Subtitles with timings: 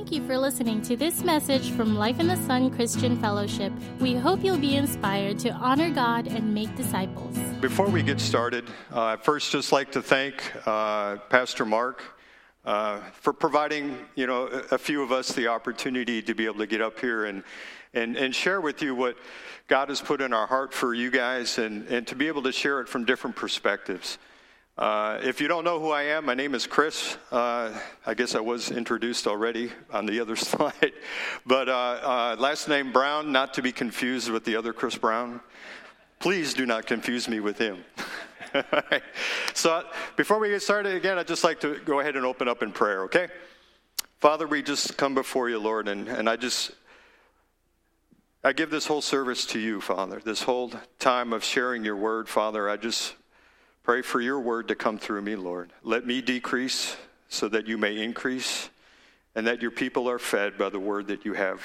[0.00, 3.70] Thank you for listening to this message from Life in the Sun Christian Fellowship.
[4.00, 7.36] We hope you'll be inspired to honor God and make disciples.
[7.60, 12.02] Before we get started, uh, first just like to thank uh, Pastor Mark
[12.64, 16.66] uh, for providing, you know, a few of us the opportunity to be able to
[16.66, 17.44] get up here and,
[17.92, 19.18] and, and share with you what
[19.68, 22.52] God has put in our heart for you guys and, and to be able to
[22.52, 24.16] share it from different perspectives.
[24.78, 27.16] Uh, if you don't know who I am, my name is Chris.
[27.30, 30.92] Uh, I guess I was introduced already on the other slide.
[31.44, 35.40] But uh, uh, last name Brown, not to be confused with the other Chris Brown.
[36.18, 37.84] Please do not confuse me with him.
[39.54, 39.84] so
[40.16, 42.72] before we get started again, I'd just like to go ahead and open up in
[42.72, 43.28] prayer, okay?
[44.18, 46.72] Father, we just come before you, Lord, and, and I just
[48.42, 50.22] I give this whole service to you, Father.
[50.24, 53.14] This whole time of sharing your word, Father, I just
[53.82, 55.72] Pray for your word to come through me, Lord.
[55.82, 56.96] Let me decrease
[57.28, 58.68] so that you may increase,
[59.34, 61.60] and that your people are fed by the word that you have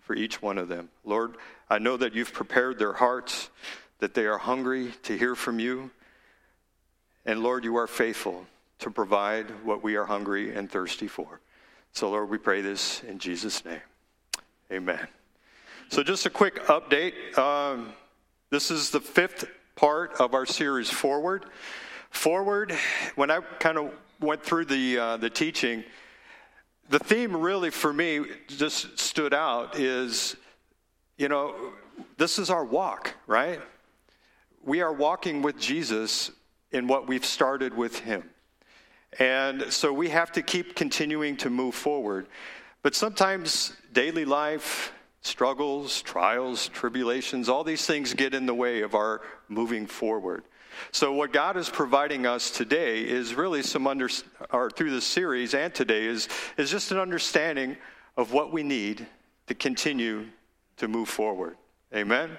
[0.00, 0.88] for each one of them.
[1.04, 1.34] Lord,
[1.68, 3.50] I know that you've prepared their hearts,
[3.98, 5.90] that they are hungry to hear from you.
[7.26, 8.46] And Lord, you are faithful
[8.78, 11.40] to provide what we are hungry and thirsty for.
[11.92, 13.80] So, Lord, we pray this in Jesus' name.
[14.72, 15.08] Amen.
[15.88, 17.36] So, just a quick update.
[17.36, 17.92] Um,
[18.50, 19.44] this is the fifth
[19.78, 21.44] part of our series Forward.
[22.10, 22.72] Forward,
[23.14, 25.84] when I kind of went through the, uh, the teaching,
[26.88, 30.34] the theme really for me just stood out is,
[31.16, 31.54] you know,
[32.16, 33.60] this is our walk, right?
[34.64, 36.32] We are walking with Jesus
[36.72, 38.28] in what we've started with Him.
[39.20, 42.26] And so we have to keep continuing to move forward.
[42.82, 48.94] But sometimes daily life, struggles, trials, tribulations, all these things get in the way of
[48.94, 50.44] our moving forward.
[50.92, 54.08] So, what God is providing us today is really some under,
[54.52, 57.76] or through this series and today is, is just an understanding
[58.16, 59.06] of what we need
[59.48, 60.26] to continue
[60.76, 61.56] to move forward.
[61.94, 62.38] Amen.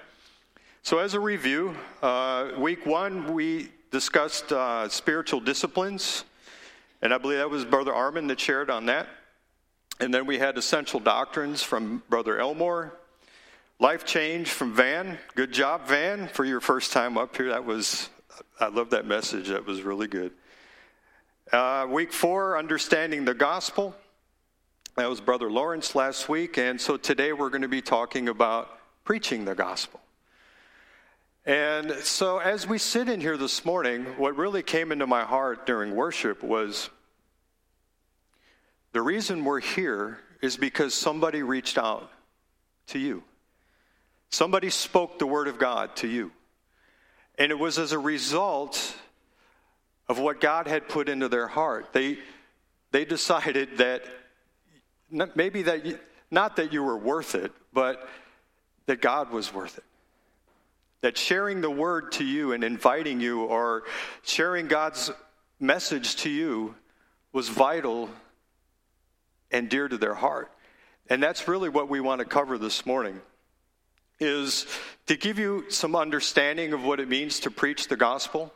[0.82, 6.24] So, as a review, uh, week one, we discussed uh, spiritual disciplines,
[7.02, 9.08] and I believe that was Brother Armin that shared on that.
[10.00, 12.94] And then we had essential doctrines from Brother Elmore.
[13.78, 15.18] Life change from Van.
[15.34, 17.50] Good job, Van, for your first time up here.
[17.50, 18.08] That was,
[18.58, 19.48] I love that message.
[19.48, 20.32] That was really good.
[21.52, 23.94] Uh, week four, understanding the gospel.
[24.96, 26.56] That was Brother Lawrence last week.
[26.56, 30.00] And so today we're going to be talking about preaching the gospel.
[31.44, 35.66] And so as we sit in here this morning, what really came into my heart
[35.66, 36.88] during worship was
[38.92, 42.10] the reason we're here is because somebody reached out
[42.88, 43.22] to you.
[44.30, 46.32] Somebody spoke the word of God to you.
[47.38, 48.96] And it was as a result
[50.08, 51.92] of what God had put into their heart.
[51.92, 52.18] They,
[52.90, 54.02] they decided that
[55.34, 55.98] maybe that, you,
[56.30, 58.08] not that you were worth it, but
[58.86, 59.84] that God was worth it.
[61.02, 63.84] That sharing the word to you and inviting you or
[64.22, 65.10] sharing God's
[65.58, 66.74] message to you
[67.32, 68.10] was vital
[69.50, 70.50] and dear to their heart.
[71.08, 73.20] And that's really what we want to cover this morning
[74.20, 74.66] is
[75.06, 78.52] to give you some understanding of what it means to preach the gospel,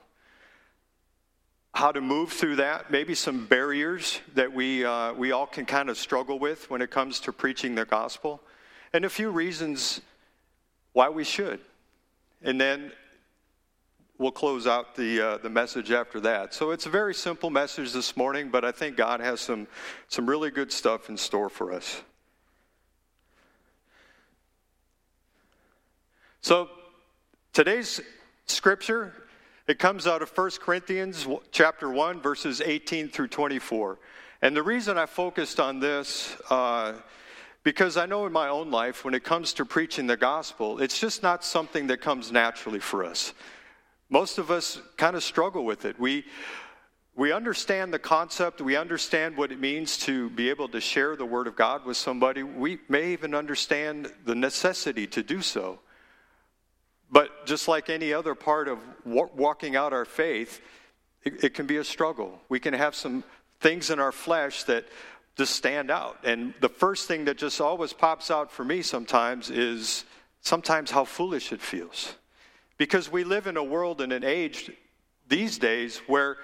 [1.73, 5.89] how to move through that, maybe some barriers that we, uh, we all can kind
[5.89, 8.41] of struggle with when it comes to preaching the gospel,
[8.93, 10.01] and a few reasons
[10.93, 11.59] why we should.
[12.43, 12.93] And then
[14.19, 16.55] we'll close out the, uh, the message after that.
[16.55, 19.67] So it's a very simple message this morning, but I think God has some,
[20.09, 22.03] some really good stuff in store for us.
[26.41, 26.69] So
[27.53, 28.01] today's
[28.47, 29.15] scripture,
[29.67, 33.99] it comes out of 1 Corinthians chapter 1, verses 18 through 24.
[34.43, 36.93] And the reason I focused on this, uh,
[37.63, 41.01] because I know in my own life, when it comes to preaching the gospel, it's
[41.01, 43.33] just not something that comes naturally for us.
[44.09, 45.99] Most of us kind of struggle with it.
[45.99, 46.25] We,
[47.17, 51.25] we understand the concept, we understand what it means to be able to share the
[51.25, 52.43] Word of God with somebody.
[52.43, 55.79] We may even understand the necessity to do so.
[57.11, 60.61] But just like any other part of walking out our faith,
[61.23, 62.41] it, it can be a struggle.
[62.49, 63.23] We can have some
[63.61, 64.85] things in our flesh that
[65.37, 66.19] just stand out.
[66.25, 70.05] And the first thing that just always pops out for me sometimes is
[70.41, 72.15] sometimes how foolish it feels.
[72.77, 74.71] Because we live in a world and an age
[75.29, 76.37] these days where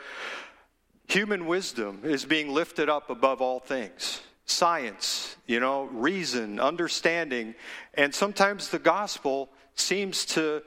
[1.08, 7.54] human wisdom is being lifted up above all things science, you know, reason, understanding,
[7.94, 10.60] and sometimes the gospel seems to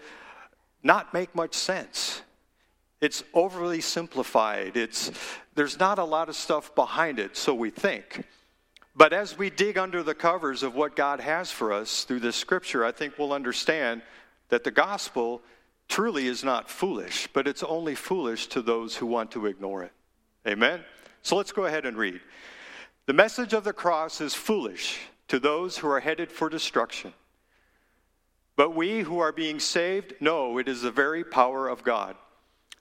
[0.83, 2.21] not make much sense.
[3.01, 4.77] It's overly simplified.
[4.77, 5.11] It's
[5.55, 8.25] there's not a lot of stuff behind it, so we think.
[8.95, 12.35] But as we dig under the covers of what God has for us through this
[12.35, 14.01] scripture, I think we'll understand
[14.49, 15.41] that the gospel
[15.93, 19.91] truly is not foolish, but it's only foolish to those who want to ignore it.
[20.47, 20.83] Amen?
[21.21, 22.19] So let's go ahead and read.
[23.05, 24.97] The message of the cross is foolish
[25.27, 27.13] to those who are headed for destruction.
[28.55, 32.15] But we who are being saved know it is the very power of God.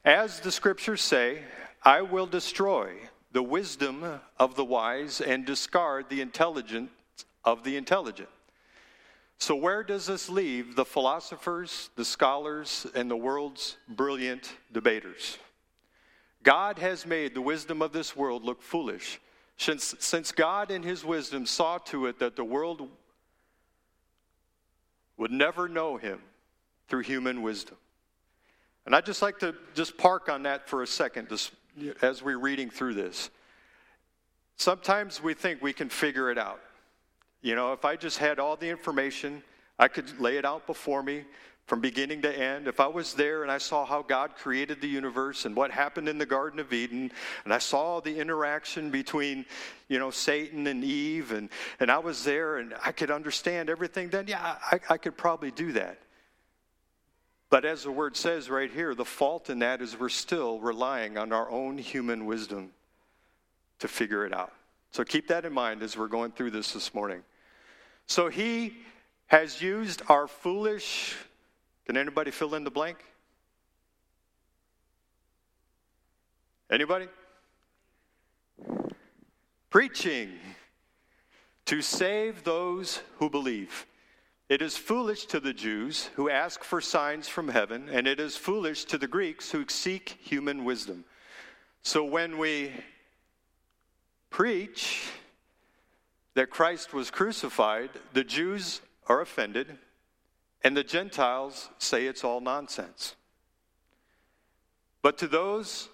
[0.07, 1.43] As the scriptures say,
[1.83, 2.95] I will destroy
[3.31, 6.89] the wisdom of the wise and discard the intelligence
[7.45, 8.31] of the intelligent.
[9.43, 15.37] So, where does this leave the philosophers, the scholars, and the world's brilliant debaters?
[16.45, 19.19] God has made the wisdom of this world look foolish,
[19.57, 22.89] since, since God in his wisdom saw to it that the world
[25.17, 26.21] would never know him
[26.87, 27.79] through human wisdom.
[28.87, 31.37] And I'd just like to just park on that for a second
[32.01, 33.29] as we're reading through this.
[34.55, 36.61] Sometimes we think we can figure it out.
[37.43, 39.43] You know, if I just had all the information,
[39.79, 41.25] I could lay it out before me
[41.67, 42.69] from beginning to end.
[42.69, 46.09] If I was there and I saw how God created the universe and what happened
[46.09, 47.11] in the Garden of Eden,
[47.45, 49.45] and I saw the interaction between,
[49.89, 51.49] you know, Satan and Eve, and,
[51.81, 55.51] and I was there and I could understand everything, then yeah, I, I could probably
[55.51, 55.99] do that.
[57.51, 61.19] But as the word says right here, the fault in that is we're still relying
[61.19, 62.71] on our own human wisdom
[63.81, 64.53] to figure it out.
[64.91, 67.23] So keep that in mind as we're going through this this morning.
[68.07, 68.77] So he
[69.27, 71.17] has used our foolish,
[71.87, 72.99] can anybody fill in the blank?
[76.71, 77.09] Anybody?
[79.71, 80.31] Preaching
[81.65, 83.87] to save those who believe.
[84.49, 88.37] It is foolish to the Jews who ask for signs from heaven, and it is
[88.37, 91.07] foolish to the Greeks who seek human wisdom.
[91.83, 92.73] So when we
[94.29, 95.09] preach
[96.35, 99.79] that Christ was crucified, the Jews are offended,
[100.65, 103.17] and the Gentiles say it's all nonsense.
[105.03, 105.89] But to those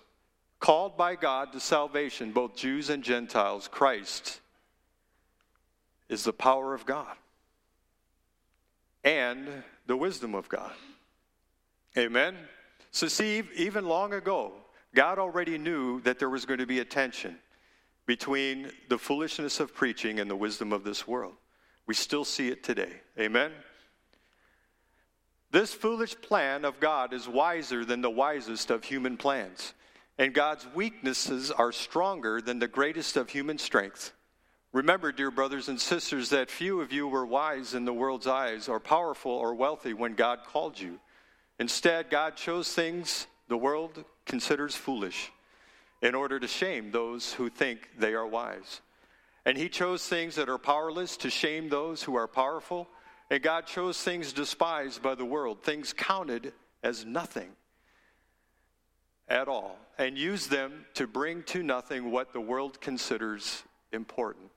[0.60, 4.40] called by God to salvation, both Jews and Gentiles, Christ
[6.08, 7.16] is the power of God
[9.04, 9.48] and
[9.86, 10.72] the wisdom of God.
[11.96, 12.36] Amen?
[12.90, 14.52] So, see, even long ago,
[14.94, 17.38] God already knew that there was going to be a tension
[18.08, 21.34] between the foolishness of preaching and the wisdom of this world.
[21.86, 23.02] We still see it today.
[23.20, 23.52] Amen?
[25.50, 29.74] This foolish plan of God is wiser than the wisest of human plans,
[30.16, 34.14] and God's weaknesses are stronger than the greatest of human strength.
[34.72, 38.70] Remember, dear brothers and sisters, that few of you were wise in the world's eyes,
[38.70, 40.98] or powerful or wealthy when God called you.
[41.58, 45.30] Instead, God chose things the world considers foolish
[46.02, 48.80] in order to shame those who think they are wise.
[49.44, 52.88] And he chose things that are powerless to shame those who are powerful.
[53.30, 56.52] And God chose things despised by the world, things counted
[56.82, 57.50] as nothing
[59.28, 63.62] at all, and used them to bring to nothing what the world considers
[63.92, 64.50] important.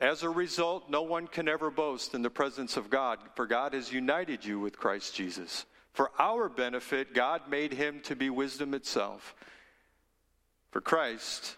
[0.00, 3.72] As a result, no one can ever boast in the presence of God, for God
[3.72, 5.66] has united you with Christ Jesus.
[5.92, 9.34] For our benefit, God made him to be wisdom itself
[10.70, 11.56] for Christ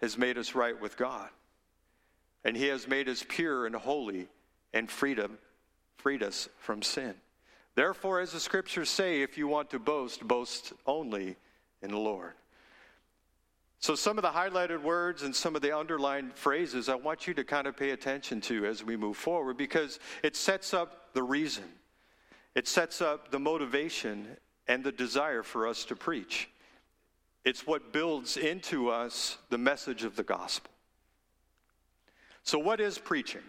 [0.00, 1.28] has made us right with God.
[2.44, 4.28] And he has made us pure and holy
[4.72, 5.38] and freedom,
[5.96, 7.14] freed us from sin.
[7.74, 11.36] Therefore, as the scriptures say, if you want to boast, boast only
[11.82, 12.32] in the Lord.
[13.78, 17.32] So, some of the highlighted words and some of the underlined phrases I want you
[17.34, 21.22] to kind of pay attention to as we move forward because it sets up the
[21.22, 21.64] reason,
[22.54, 24.36] it sets up the motivation
[24.68, 26.50] and the desire for us to preach.
[27.44, 30.70] It's what builds into us the message of the gospel.
[32.42, 33.42] So, what is preaching?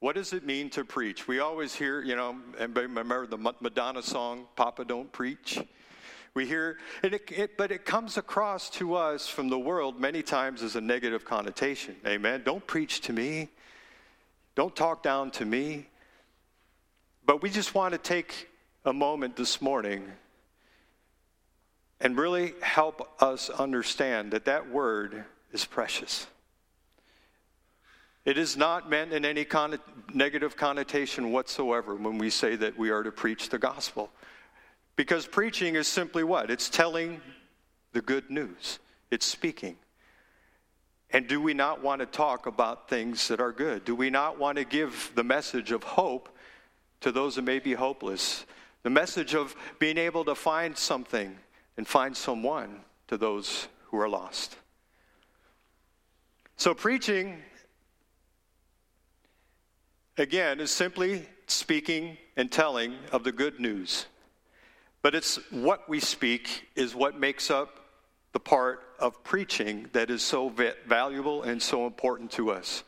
[0.00, 1.26] What does it mean to preach?
[1.26, 5.58] We always hear, you know, anybody remember the Madonna song, Papa Don't Preach?
[6.34, 10.62] We hear, it, it, but it comes across to us from the world many times
[10.62, 11.96] as a negative connotation.
[12.06, 12.42] Amen.
[12.44, 13.48] Don't preach to me.
[14.54, 15.88] Don't talk down to me.
[17.26, 18.48] But we just want to take
[18.84, 20.04] a moment this morning
[22.00, 26.26] and really help us understand that that word is precious.
[28.24, 29.78] It is not meant in any con-
[30.12, 34.10] negative connotation whatsoever when we say that we are to preach the gospel.
[34.96, 36.50] Because preaching is simply what?
[36.50, 37.20] It's telling
[37.92, 38.78] the good news,
[39.10, 39.76] it's speaking.
[41.10, 43.84] And do we not want to talk about things that are good?
[43.86, 46.28] Do we not want to give the message of hope
[47.00, 48.44] to those that may be hopeless?
[48.82, 51.34] The message of being able to find something
[51.78, 54.56] and find someone to those who are lost.
[56.56, 57.38] So, preaching,
[60.18, 64.06] again, is simply speaking and telling of the good news.
[65.02, 67.78] But it's what we speak is what makes up
[68.32, 70.52] the part of preaching that is so
[70.86, 72.82] valuable and so important to us.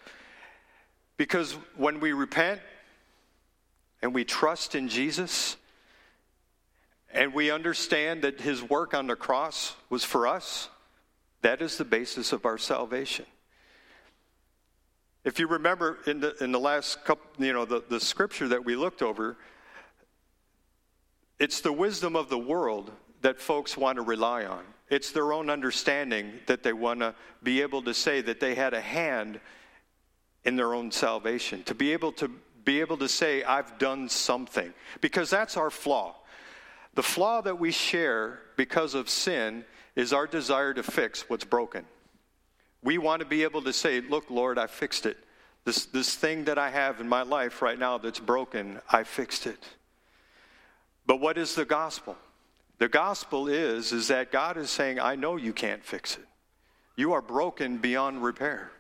[1.17, 2.61] Because when we repent
[4.03, 5.57] and we trust in Jesus
[7.13, 10.69] and we understand that his work on the cross was for us,
[11.43, 13.27] that is the basis of our salvation.
[15.25, 18.65] If you remember in the, in the last couple, you know, the, the scripture that
[18.65, 19.37] we looked over,
[21.39, 22.91] it's the wisdom of the world
[23.23, 24.65] that folks want to rely on.
[24.89, 28.75] It's their own understanding that they want to be able to say that they had
[28.75, 29.41] a hand
[30.45, 32.31] in their own salvation, to be able to
[32.65, 34.73] be able to say, I've done something.
[35.01, 36.15] Because that's our flaw.
[37.01, 39.65] The flaw that we share because of sin
[39.97, 41.87] is our desire to fix what's broken.
[42.83, 45.17] We want to be able to say, Look, Lord, I fixed it.
[45.65, 49.47] This, this thing that I have in my life right now that's broken, I fixed
[49.47, 49.67] it.
[51.07, 52.19] But what is the gospel?
[52.77, 56.27] The gospel is, is that God is saying, I know you can't fix it.
[56.97, 58.73] You are broken beyond repair.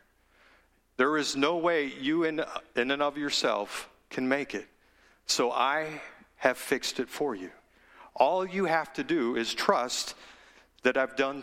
[0.98, 2.44] There is no way you in,
[2.76, 4.68] in and of yourself can make it.
[5.24, 6.02] So I
[6.36, 7.50] have fixed it for you.
[8.14, 10.14] All you have to do is trust
[10.82, 11.42] that I've done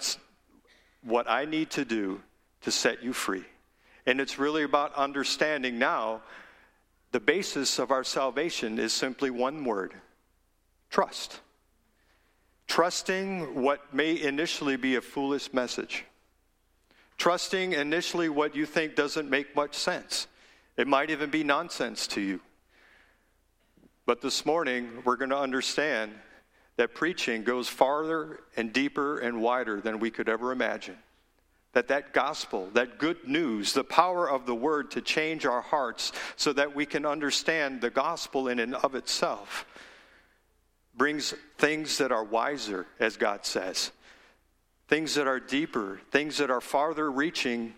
[1.04, 2.22] what I need to do
[2.62, 3.46] to set you free.
[4.06, 6.22] And it's really about understanding now
[7.12, 9.94] the basis of our salvation is simply one word
[10.90, 11.42] trust.
[12.68, 16.06] Trusting what may initially be a foolish message.
[17.18, 20.28] Trusting initially what you think doesn't make much sense.
[20.76, 22.40] It might even be nonsense to you.
[24.06, 26.12] But this morning, we're going to understand
[26.78, 30.98] that preaching goes farther and deeper and wider than we could ever imagine.
[31.74, 36.12] That that gospel, that good news, the power of the word to change our hearts
[36.36, 39.66] so that we can understand the gospel in and of itself
[40.96, 43.92] brings things that are wiser, as God says,
[44.88, 47.74] things that are deeper, things that are farther reaching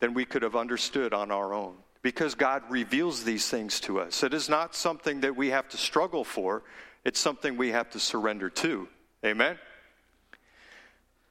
[0.00, 1.74] than we could have understood on our own.
[2.02, 4.24] Because God reveals these things to us.
[4.24, 6.64] It is not something that we have to struggle for,
[7.04, 8.88] it's something we have to surrender to.
[9.24, 9.58] Amen?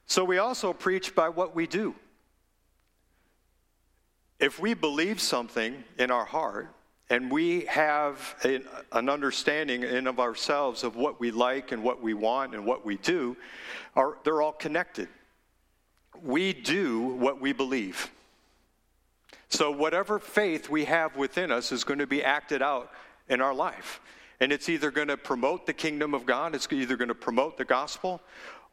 [0.05, 1.95] So we also preach by what we do.
[4.39, 6.67] If we believe something in our heart,
[7.11, 12.01] and we have an, an, understanding in of ourselves of what we like and what
[12.01, 13.35] we want and what we do
[13.95, 15.09] are they're all connected
[16.23, 18.09] we do what we believe
[19.49, 22.89] so whatever faith we have within us is going to be acted out
[23.27, 23.99] in our life
[24.41, 27.57] and it's either going to promote the kingdom of god it's either going to promote
[27.57, 28.21] the gospel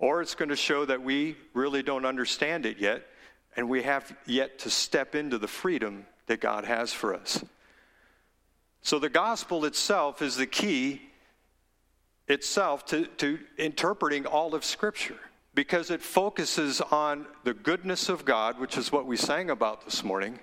[0.01, 3.07] or it's going to show that we really don't understand it yet
[3.57, 7.45] and we have yet to step into the freedom that god has for us.
[8.83, 11.03] So the gospel itself is the key
[12.29, 15.19] itself to, to interpreting all of Scripture
[15.55, 20.05] because it focuses on the goodness of God, which is what we sang about this
[20.05, 20.39] morning,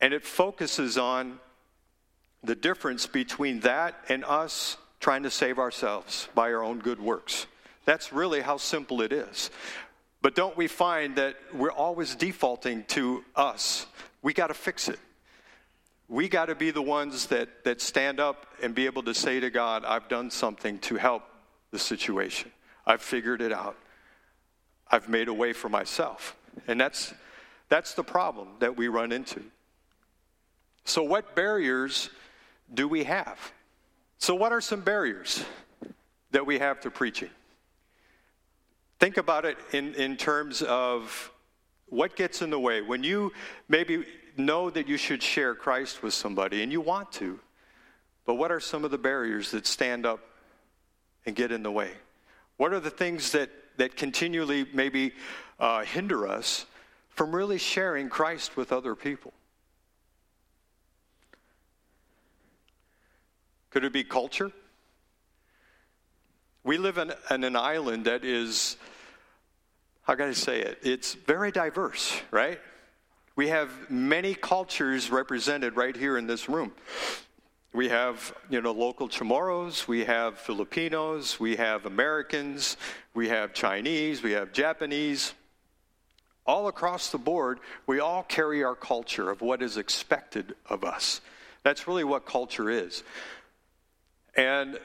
[0.00, 1.40] and it focuses on
[2.42, 7.46] the difference between that and us trying to save ourselves by our own good works.
[7.84, 9.50] That's really how simple it is.
[10.20, 13.86] But don't we find that we're always defaulting to us?
[14.22, 14.98] We got to fix it
[16.08, 19.40] we got to be the ones that, that stand up and be able to say
[19.40, 21.22] to God, I've done something to help
[21.70, 22.50] the situation.
[22.86, 23.76] I've figured it out.
[24.90, 26.34] I've made a way for myself.
[26.66, 27.12] And that's,
[27.68, 29.42] that's the problem that we run into.
[30.84, 32.08] So, what barriers
[32.72, 33.38] do we have?
[34.18, 35.44] So, what are some barriers
[36.30, 37.30] that we have to preaching?
[38.98, 41.30] Think about it in, in terms of
[41.86, 42.82] what gets in the way.
[42.82, 43.32] When you
[43.68, 44.04] maybe
[44.36, 47.38] know that you should share Christ with somebody and you want to,
[48.26, 50.20] but what are some of the barriers that stand up
[51.26, 51.92] and get in the way?
[52.56, 55.12] What are the things that, that continually maybe
[55.60, 56.66] uh, hinder us
[57.08, 59.32] from really sharing Christ with other people?
[63.70, 64.50] Could it be culture?
[66.64, 68.76] We live in, in an island that is,
[70.02, 70.78] how can I say it?
[70.82, 72.58] It's very diverse, right?
[73.36, 76.72] We have many cultures represented right here in this room.
[77.72, 82.76] We have, you know, local Chamorros, we have Filipinos, we have Americans,
[83.14, 85.34] we have Chinese, we have Japanese.
[86.46, 91.20] All across the board, we all carry our culture of what is expected of us.
[91.62, 93.04] That's really what culture is.
[94.36, 94.78] And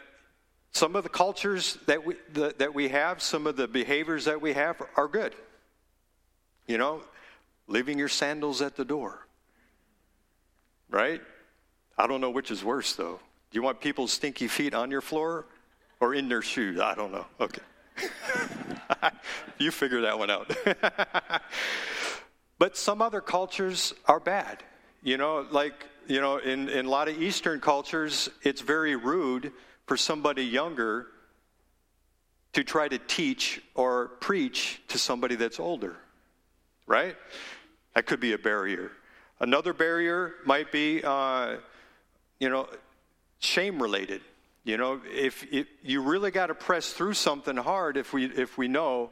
[0.71, 4.41] some of the cultures that we, the, that we have, some of the behaviors that
[4.41, 5.35] we have are good.
[6.67, 7.01] You know,
[7.67, 9.27] leaving your sandals at the door.
[10.89, 11.21] Right?
[11.97, 13.19] I don't know which is worse, though.
[13.51, 15.45] Do you want people's stinky feet on your floor
[15.99, 16.79] or in their shoes?
[16.79, 17.25] I don't know.
[17.39, 17.61] Okay.
[19.59, 20.55] you figure that one out.
[22.57, 24.63] but some other cultures are bad.
[25.03, 29.51] You know, like, you know, in, in a lot of Eastern cultures, it's very rude
[29.85, 31.07] for somebody younger
[32.53, 35.95] to try to teach or preach to somebody that's older,
[36.87, 37.15] right?
[37.95, 38.91] That could be a barrier.
[39.39, 41.57] Another barrier might be, uh,
[42.39, 42.67] you know,
[43.39, 44.21] shame related.
[44.63, 48.57] You know, if, if you really got to press through something hard if we if
[48.57, 49.09] we know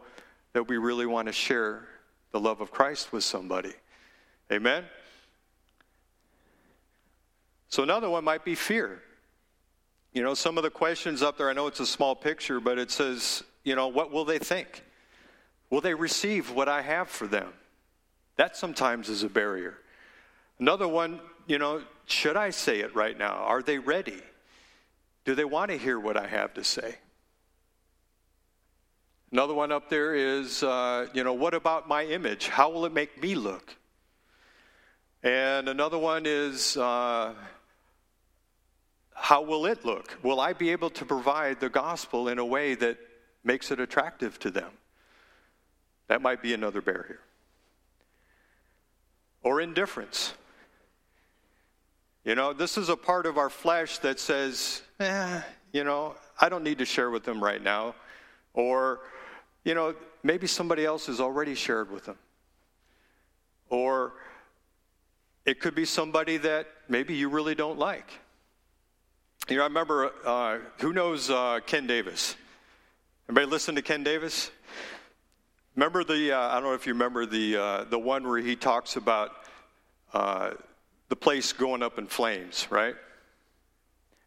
[0.54, 1.88] that we really want to share
[2.32, 3.74] the love of Christ with somebody.
[4.52, 4.86] Amen.
[7.72, 9.02] So another one might be fear.
[10.12, 12.78] You know, some of the questions up there, I know it's a small picture, but
[12.78, 14.84] it says, you know, what will they think?
[15.70, 17.48] Will they receive what I have for them?
[18.36, 19.78] That sometimes is a barrier.
[20.60, 23.36] Another one, you know, should I say it right now?
[23.36, 24.22] Are they ready?
[25.24, 26.96] Do they want to hear what I have to say?
[29.32, 32.50] Another one up there is, uh, you know, what about my image?
[32.50, 33.74] How will it make me look?
[35.24, 37.34] And another one is, uh,
[39.22, 40.18] how will it look?
[40.24, 42.98] Will I be able to provide the gospel in a way that
[43.44, 44.72] makes it attractive to them?
[46.08, 47.20] That might be another barrier.
[49.44, 50.34] Or indifference.
[52.26, 56.50] You know, this is a part of our flesh that says, eh, you know, I
[56.50, 57.94] don't need to share with them right now.
[58.56, 59.02] Or,
[59.64, 62.18] you know, maybe somebody else has already shared with them.
[63.70, 64.14] Or
[65.46, 68.12] it could be somebody that maybe you really don't like.
[69.52, 72.38] You know, I remember, uh, who knows uh, Ken Davis?
[73.28, 74.50] Anybody listen to Ken Davis?
[75.76, 78.56] Remember the, uh, I don't know if you remember the, uh, the one where he
[78.56, 79.32] talks about
[80.14, 80.52] uh,
[81.10, 82.96] the place going up in flames, right?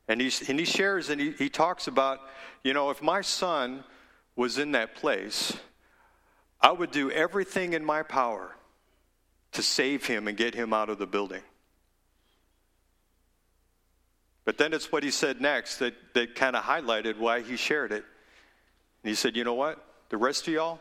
[0.09, 2.21] And, he's, and he shares and he, he talks about,
[2.63, 3.83] you know, if my son
[4.37, 5.57] was in that place,
[6.61, 8.55] I would do everything in my power
[9.53, 11.41] to save him and get him out of the building.
[14.45, 17.93] But then it's what he said next that, that kind of highlighted why he shared
[17.93, 18.05] it.
[19.03, 19.85] And he said, You know what?
[20.11, 20.81] The rest of y'all,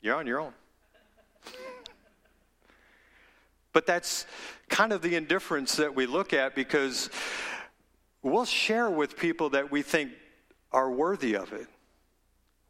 [0.00, 0.52] you're on your own.
[3.72, 4.26] but that's
[4.68, 7.10] kind of the indifference that we look at because
[8.22, 10.10] we'll share with people that we think
[10.72, 11.68] are worthy of it.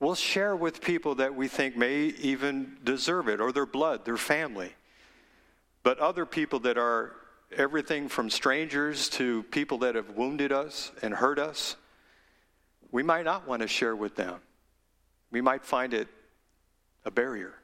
[0.01, 4.17] We'll share with people that we think may even deserve it, or their blood, their
[4.17, 4.73] family.
[5.83, 7.17] But other people that are
[7.57, 11.77] everything from strangers to people that have wounded us and hurt us,
[12.91, 14.41] we might not want to share with them.
[15.31, 16.09] We might find it
[17.05, 17.55] a barrier.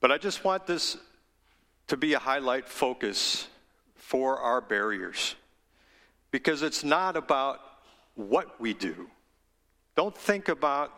[0.00, 0.96] But I just want this
[1.88, 3.46] to be a highlight focus
[3.94, 5.36] for our barriers
[6.32, 7.60] because it's not about
[8.14, 9.08] what we do.
[9.94, 10.92] Don't think about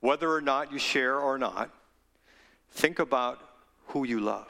[0.00, 1.70] whether or not you share or not.
[2.70, 3.40] Think about
[3.88, 4.48] who you love.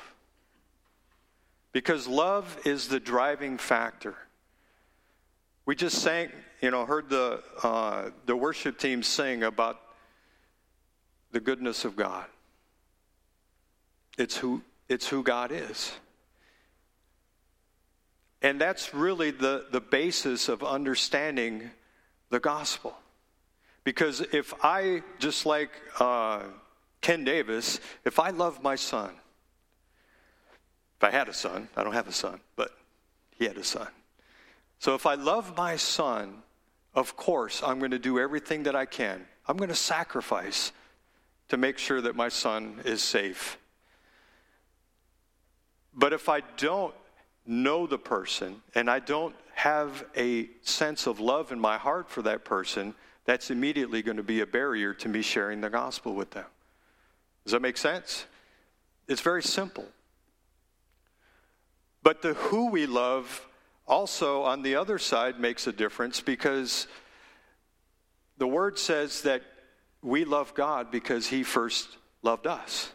[1.72, 4.14] Because love is the driving factor.
[5.66, 6.31] We just sang,
[6.62, 9.81] you know, heard the, uh, the worship team sing about
[11.31, 12.24] the goodness of God.
[14.16, 15.92] It's who, it's who God is.
[18.40, 21.70] And that's really the, the basis of understanding
[22.31, 22.96] the gospel.
[23.85, 26.42] Because if I, just like uh,
[27.01, 29.11] Ken Davis, if I love my son,
[30.99, 32.73] if I had a son, I don't have a son, but
[33.31, 33.87] he had a son.
[34.81, 36.43] So if I love my son,
[36.95, 39.25] of course, I'm going to do everything that I can.
[39.47, 40.73] I'm going to sacrifice
[41.51, 43.59] to make sure that my son is safe.
[45.95, 46.95] But if I don't
[47.47, 52.23] know the person and I don't have a sense of love in my heart for
[52.23, 56.31] that person, that's immediately going to be a barrier to me sharing the gospel with
[56.33, 56.47] them.
[57.45, 58.27] Does that make sense?
[59.07, 59.87] It's very simple.
[62.09, 63.47] But the who we love
[63.87, 66.87] also, on the other side, makes a difference because
[68.38, 69.42] the word says that
[70.01, 71.87] we love God because he first
[72.23, 72.90] loved us.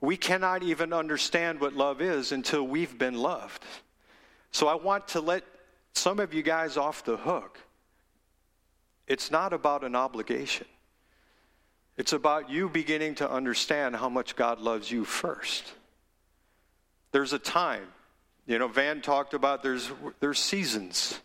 [0.00, 3.64] We cannot even understand what love is until we've been loved.
[4.50, 5.44] So I want to let
[5.94, 7.56] some of you guys off the hook.
[9.06, 10.66] It's not about an obligation.
[11.96, 15.72] It's about you beginning to understand how much God loves you first.
[17.12, 17.86] There's a time
[18.50, 21.20] you know, Van talked about there's, there's seasons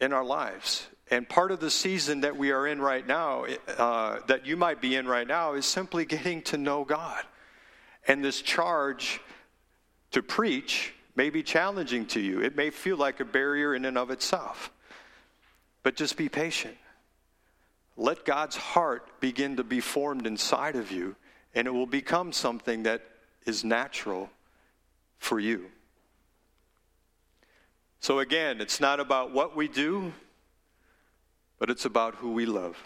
[0.00, 0.88] in our lives.
[1.12, 3.46] And part of the season that we are in right now,
[3.78, 7.22] uh, that you might be in right now, is simply getting to know God.
[8.08, 9.20] And this charge
[10.10, 12.40] to preach may be challenging to you.
[12.40, 14.72] It may feel like a barrier in and of itself.
[15.84, 16.76] But just be patient.
[17.96, 21.14] Let God's heart begin to be formed inside of you,
[21.54, 23.02] and it will become something that
[23.46, 24.30] is natural
[25.18, 25.66] for you.
[28.02, 30.12] So, again, it's not about what we do,
[31.60, 32.76] but it's about who we love.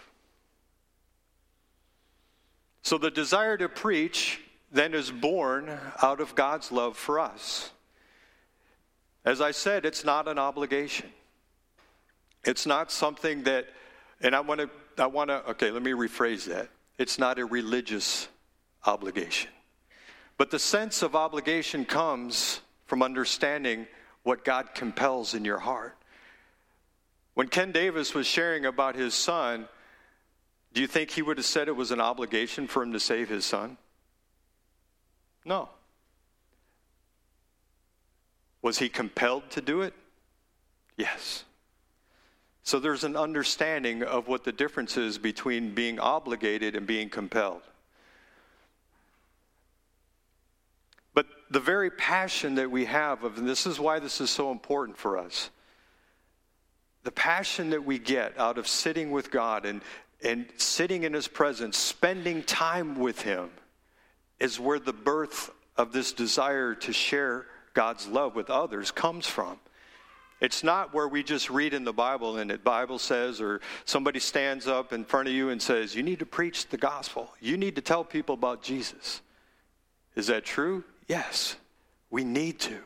[2.83, 4.39] So, the desire to preach
[4.71, 7.71] then is born out of God's love for us.
[9.25, 11.09] As I said, it's not an obligation.
[12.43, 13.65] It's not something that,
[14.21, 16.69] and I want to, I want to, okay, let me rephrase that.
[16.99, 18.27] It's not a religious
[18.85, 19.49] obligation.
[20.37, 23.87] But the sense of obligation comes from understanding
[24.27, 25.95] what God compels in your heart.
[27.33, 29.69] When Ken Davis was sharing about his son,
[30.73, 33.29] do you think he would have said it was an obligation for him to save
[33.29, 33.77] his son?
[35.45, 35.69] No.
[38.61, 39.93] Was he compelled to do it?
[40.97, 41.45] Yes.
[42.63, 47.61] So there's an understanding of what the difference is between being obligated and being compelled.
[51.13, 54.51] But the very passion that we have of, and this is why this is so
[54.51, 55.49] important for us,
[57.03, 59.81] the passion that we get out of sitting with God and,
[60.23, 63.49] and sitting in His presence, spending time with Him,
[64.39, 69.59] is where the birth of this desire to share God's love with others comes from.
[70.39, 74.19] It's not where we just read in the Bible and the Bible says, or somebody
[74.19, 77.31] stands up in front of you and says, You need to preach the gospel.
[77.39, 79.21] You need to tell people about Jesus.
[80.15, 80.83] Is that true?
[81.07, 81.55] Yes,
[82.09, 82.79] we need to.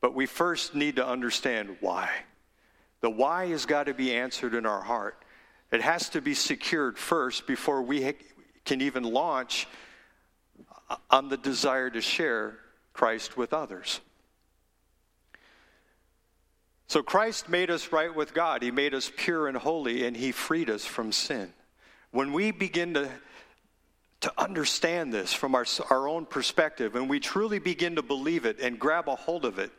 [0.00, 2.10] But we first need to understand why.
[3.00, 5.24] The why has got to be answered in our heart.
[5.72, 8.14] It has to be secured first before we
[8.64, 9.68] can even launch
[10.88, 12.58] uh, on the desire to share
[12.92, 14.00] Christ with others.
[16.88, 18.62] So Christ made us right with God.
[18.62, 21.52] He made us pure and holy, and He freed us from sin.
[22.10, 23.08] When we begin to,
[24.20, 28.60] to understand this from our, our own perspective, and we truly begin to believe it
[28.60, 29.70] and grab a hold of it,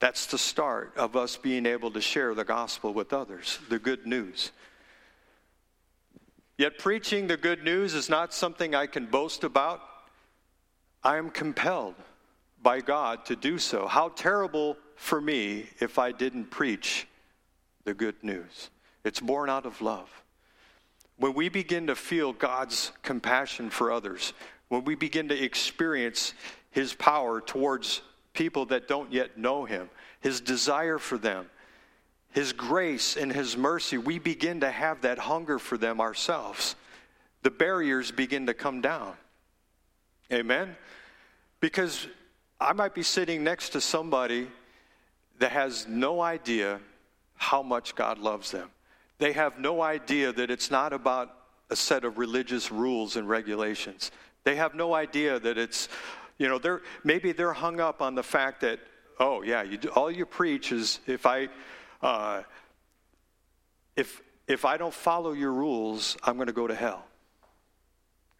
[0.00, 4.06] that's the start of us being able to share the gospel with others, the good
[4.06, 4.50] news.
[6.58, 9.80] Yet preaching the good news is not something I can boast about.
[11.04, 11.94] I am compelled
[12.62, 13.86] by God to do so.
[13.86, 17.06] How terrible for me if I didn't preach
[17.84, 18.70] the good news.
[19.04, 20.21] It's born out of love.
[21.16, 24.32] When we begin to feel God's compassion for others,
[24.68, 26.34] when we begin to experience
[26.70, 31.46] His power towards people that don't yet know Him, His desire for them,
[32.32, 36.74] His grace and His mercy, we begin to have that hunger for them ourselves.
[37.42, 39.14] The barriers begin to come down.
[40.32, 40.76] Amen?
[41.60, 42.06] Because
[42.60, 44.48] I might be sitting next to somebody
[45.38, 46.80] that has no idea
[47.34, 48.70] how much God loves them.
[49.22, 51.32] They have no idea that it's not about
[51.70, 54.10] a set of religious rules and regulations.
[54.42, 55.88] They have no idea that it's,
[56.38, 58.80] you know, they're maybe they're hung up on the fact that,
[59.20, 61.50] oh yeah, you all you preach is if I,
[62.02, 62.42] uh,
[63.94, 67.04] if if I don't follow your rules, I'm going to go to hell.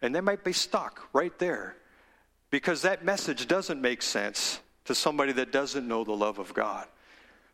[0.01, 1.77] And they might be stuck right there
[2.49, 6.87] because that message doesn't make sense to somebody that doesn't know the love of God.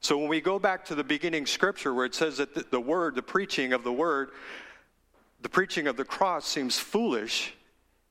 [0.02, 3.16] So when we go back to the beginning scripture where it says that the, word,
[3.16, 4.32] the preaching of the word,
[5.42, 7.54] the preaching of the cross seems foolish,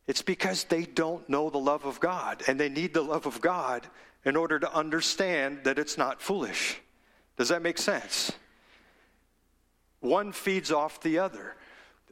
[0.06, 3.40] it's because they don't know the love of God and they need the love of
[3.40, 3.86] God
[4.24, 6.78] in order to understand that it's not foolish.
[7.36, 8.32] Does that make sense?
[10.00, 11.56] One feeds off the other.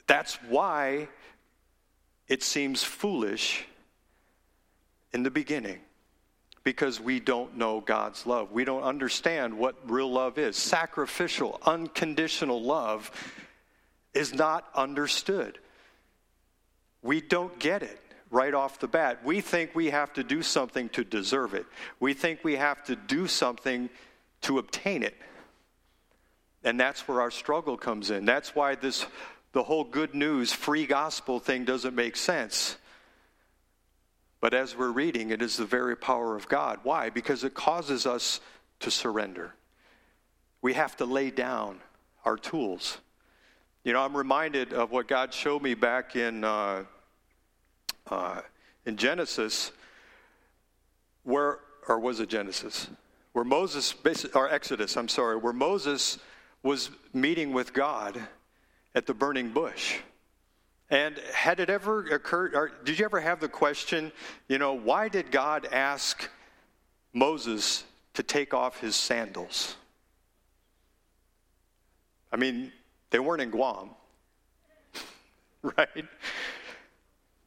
[0.07, 1.09] That's why
[2.29, 3.67] it seems foolish
[5.13, 5.81] in the beginning
[6.67, 8.51] because we don't know God's love.
[8.51, 10.57] We don't understand what real love is.
[10.57, 13.09] Sacrificial, unconditional love
[14.15, 15.61] is not understood.
[17.03, 18.01] We don't get it
[18.33, 19.25] right off the bat.
[19.25, 21.67] We think we have to do something to deserve it,
[22.01, 23.89] we think we have to do something
[24.41, 25.15] to obtain it.
[26.65, 28.25] And that's where our struggle comes in.
[28.25, 29.07] That's why this
[29.53, 32.77] the whole good news free gospel thing doesn't make sense
[34.47, 36.79] but as we're reading, it is the very power of God.
[36.85, 37.11] Why?
[37.11, 38.39] Because it causes us
[38.79, 39.53] to surrender.
[40.63, 41.81] We have to lay down
[42.25, 42.99] our tools.
[43.83, 46.85] You know, I'm reminded of what God showed me back in uh,
[48.09, 48.43] uh,
[48.85, 49.73] in Genesis,
[51.25, 52.89] where or was it Genesis,
[53.33, 53.97] where Moses,
[54.33, 56.21] or Exodus, I'm sorry, where Moses
[56.63, 58.17] was meeting with God
[58.95, 59.99] at the burning bush.
[60.89, 64.13] And had it ever occurred, or did you ever have the question,
[64.49, 66.29] you know, why did God ask
[67.13, 69.77] Moses to take off his sandals?
[72.33, 72.73] I mean,
[73.11, 73.91] they weren't in Guam,
[75.63, 76.05] right?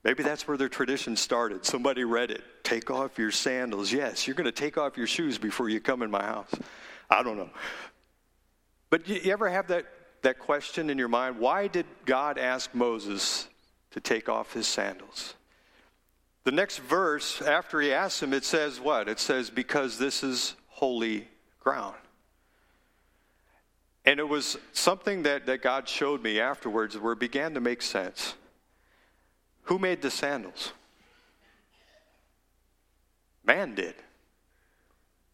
[0.04, 1.66] Maybe that's where their tradition started.
[1.66, 2.44] Somebody read it.
[2.64, 3.92] Take off your sandals.
[3.92, 6.52] Yes, you're going to take off your shoes before you come in my house.
[7.10, 7.50] I don't know.
[8.90, 9.86] But you, you ever have that,
[10.22, 11.40] that question in your mind?
[11.40, 13.48] Why did God ask Moses
[13.92, 15.36] to take off his sandals?
[16.44, 19.08] The next verse, after he asks him, it says what?
[19.08, 21.28] It says, Because this is holy
[21.60, 21.96] ground.
[24.06, 27.82] And it was something that, that God showed me afterwards where it began to make
[27.82, 28.34] sense.
[29.64, 30.72] Who made the sandals?
[33.44, 33.96] Man did.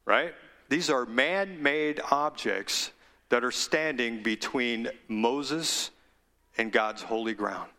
[0.03, 0.33] Right?
[0.67, 2.91] These are man made objects
[3.29, 5.91] that are standing between Moses
[6.57, 7.69] and God's holy ground.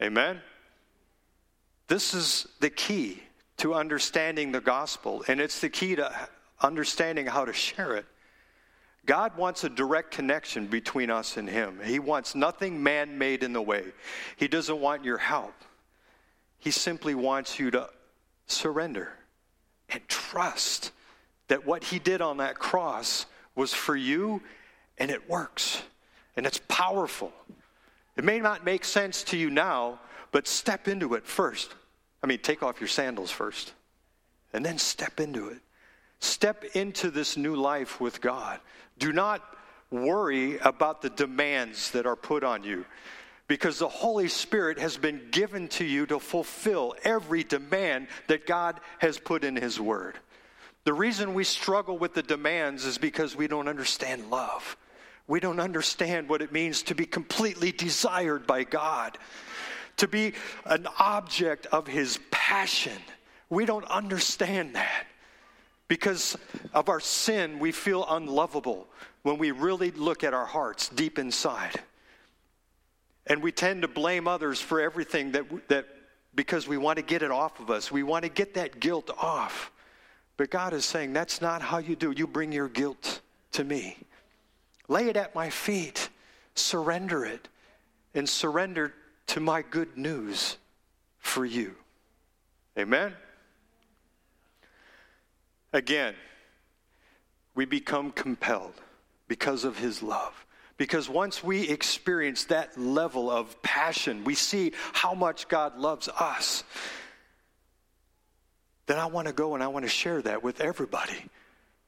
[0.00, 0.40] Amen?
[1.86, 3.22] This is the key
[3.58, 6.12] to understanding the gospel, and it's the key to
[6.60, 8.06] understanding how to share it.
[9.04, 11.80] God wants a direct connection between us and Him.
[11.84, 13.84] He wants nothing man made in the way.
[14.36, 15.54] He doesn't want your help.
[16.58, 17.88] He simply wants you to
[18.46, 19.12] surrender
[19.88, 20.92] and trust
[21.48, 24.42] that what He did on that cross was for you
[24.98, 25.82] and it works
[26.36, 27.32] and it's powerful.
[28.16, 30.00] It may not make sense to you now,
[30.30, 31.74] but step into it first.
[32.22, 33.72] I mean, take off your sandals first
[34.52, 35.58] and then step into it.
[36.20, 38.60] Step into this new life with God.
[38.98, 39.42] Do not
[39.90, 42.84] worry about the demands that are put on you
[43.48, 48.80] because the Holy Spirit has been given to you to fulfill every demand that God
[48.98, 50.16] has put in His Word.
[50.84, 54.76] The reason we struggle with the demands is because we don't understand love.
[55.28, 59.16] We don't understand what it means to be completely desired by God,
[59.98, 62.98] to be an object of His passion.
[63.48, 65.06] We don't understand that.
[65.86, 66.36] Because
[66.72, 68.88] of our sin, we feel unlovable
[69.22, 71.80] when we really look at our hearts deep inside.
[73.26, 75.86] And we tend to blame others for everything that, that
[76.34, 77.92] because we want to get it off of us.
[77.92, 79.70] We want to get that guilt off.
[80.42, 82.10] But God is saying, that's not how you do.
[82.10, 83.20] You bring your guilt
[83.52, 83.96] to me.
[84.88, 86.08] Lay it at my feet.
[86.56, 87.46] Surrender it.
[88.12, 88.92] And surrender
[89.28, 90.56] to my good news
[91.20, 91.76] for you.
[92.76, 93.14] Amen?
[95.72, 96.16] Again,
[97.54, 98.74] we become compelled
[99.28, 100.44] because of his love.
[100.76, 106.64] Because once we experience that level of passion, we see how much God loves us,
[108.86, 111.24] then I want to go and I want to share that with everybody.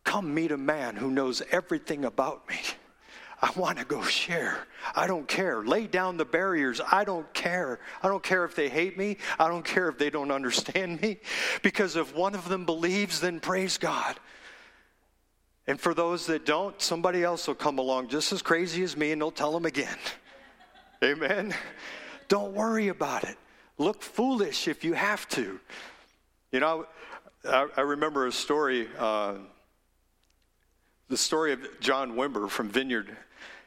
[0.04, 2.56] Come meet a man who knows everything about me.
[3.42, 4.66] I want to go share.
[4.94, 5.62] I don't care.
[5.64, 6.80] Lay down the barriers.
[6.80, 7.80] I don't care.
[8.02, 9.18] I don't care if they hate me.
[9.38, 11.18] I don't care if they don't understand me.
[11.62, 14.18] Because if one of them believes, then praise God.
[15.66, 19.12] And for those that don't, somebody else will come along just as crazy as me
[19.12, 19.98] and they'll tell them again.
[21.02, 21.54] Amen.
[22.28, 23.36] Don't worry about it.
[23.76, 25.58] Look foolish if you have to.
[26.54, 26.86] You know,
[27.44, 29.38] I, I remember a story, uh,
[31.08, 33.16] the story of John Wimber from Vineyard.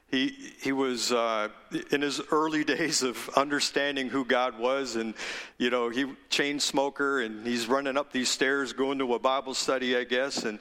[0.10, 1.50] He, he was uh,
[1.92, 5.16] in his early days of understanding who God was, and
[5.58, 9.54] you know he chain smoker, and he's running up these stairs going to a Bible
[9.54, 10.58] study, I guess, and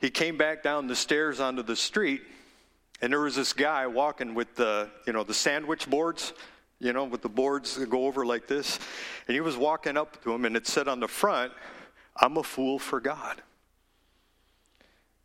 [0.00, 2.22] he came back down the stairs onto the street,
[3.02, 6.32] and there was this guy walking with the you know the sandwich boards,
[6.80, 8.78] you know, with the boards that go over like this,
[9.26, 11.52] and he was walking up to him, and it said on the front,
[12.16, 13.42] "I'm a fool for God."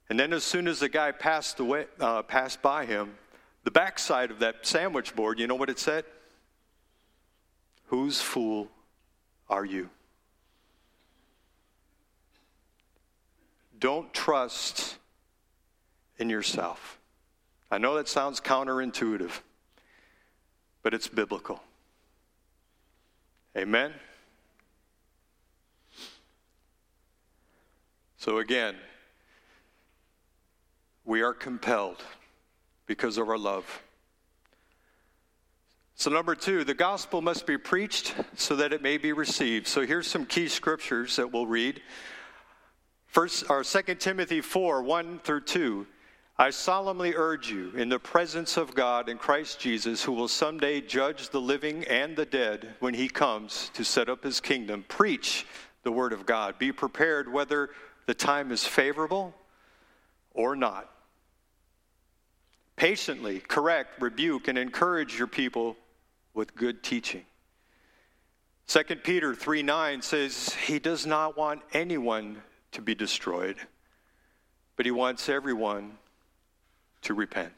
[0.09, 3.17] And then, as soon as the guy passed away, uh, passed by him,
[3.63, 6.05] the backside of that sandwich board, you know what it said?
[7.85, 8.69] Whose fool
[9.49, 9.89] are you?
[13.79, 14.97] Don't trust
[16.17, 16.99] in yourself.
[17.69, 19.41] I know that sounds counterintuitive,
[20.83, 21.63] but it's biblical.
[23.57, 23.93] Amen?
[28.17, 28.75] So again,
[31.05, 32.01] we are compelled
[32.85, 33.81] because of our love.
[35.95, 39.67] So, number two, the gospel must be preached so that it may be received.
[39.67, 41.81] So, here's some key scriptures that we'll read.
[43.07, 45.85] First, or 2 Timothy 4 1 through 2.
[46.37, 50.81] I solemnly urge you, in the presence of God and Christ Jesus, who will someday
[50.81, 55.45] judge the living and the dead when he comes to set up his kingdom, preach
[55.83, 56.57] the word of God.
[56.57, 57.69] Be prepared whether
[58.07, 59.33] the time is favorable
[60.33, 60.89] or not
[62.75, 65.77] Patiently correct, rebuke, and encourage your people
[66.33, 67.25] with good teaching.
[68.67, 72.41] 2 Peter 3 9 says, He does not want anyone
[72.71, 73.57] to be destroyed,
[74.75, 75.97] but He wants everyone
[77.03, 77.53] to repent.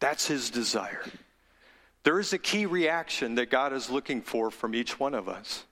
[0.00, 1.04] That's His desire.
[2.04, 5.64] There is a key reaction that God is looking for from each one of us.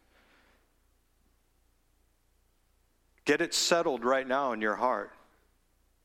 [3.24, 5.12] Get it settled right now in your heart.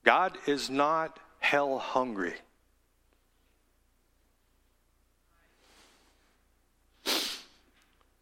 [0.04, 2.34] God is not hell hungry.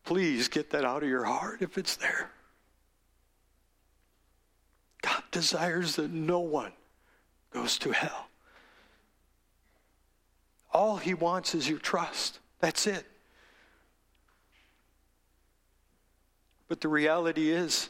[0.04, 2.30] Please get that out of your heart if it's there.
[5.02, 6.72] God desires that no one
[7.50, 8.28] goes to hell.
[10.74, 12.40] All he wants is your trust.
[12.58, 13.06] That's it.
[16.66, 17.88] But the reality is,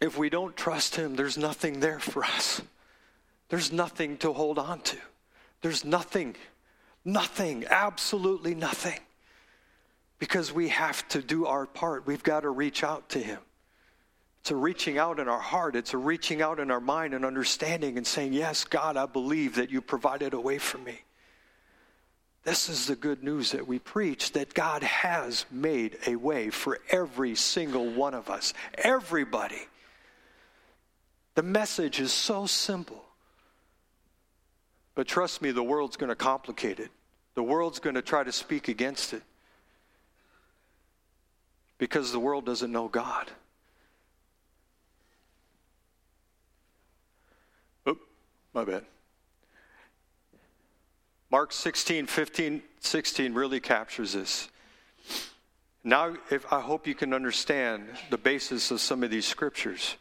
[0.00, 2.60] if we don't trust him, there's nothing there for us.
[3.48, 4.96] There's nothing to hold on to.
[5.62, 6.34] There's nothing,
[7.04, 8.98] nothing, absolutely nothing.
[10.18, 12.06] Because we have to do our part.
[12.06, 13.38] We've got to reach out to him.
[14.44, 15.74] It's a reaching out in our heart.
[15.74, 19.54] It's a reaching out in our mind and understanding and saying, Yes, God, I believe
[19.54, 21.00] that you provided a way for me.
[22.42, 26.78] This is the good news that we preach that God has made a way for
[26.90, 29.62] every single one of us, everybody.
[31.36, 33.02] The message is so simple.
[34.94, 36.90] But trust me, the world's going to complicate it.
[37.34, 39.22] The world's going to try to speak against it
[41.78, 43.30] because the world doesn't know God.
[48.54, 48.84] My bad.
[51.30, 54.48] Mark 16, 15, 16 really captures this.
[55.82, 59.96] Now, if, I hope you can understand the basis of some of these scriptures.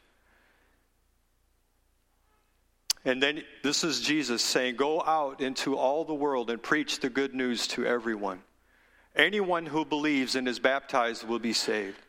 [3.04, 7.10] And then this is Jesus saying, Go out into all the world and preach the
[7.10, 8.44] good news to everyone.
[9.16, 12.00] Anyone who believes and is baptized will be saved,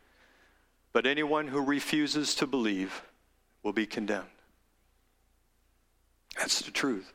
[0.93, 3.03] but anyone who refuses to believe
[3.63, 4.29] will be condemned.
[6.37, 7.13] That's the truth.